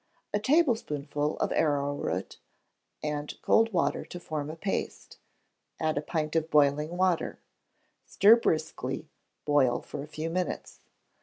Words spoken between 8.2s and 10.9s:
briskly, boil for a few minutes.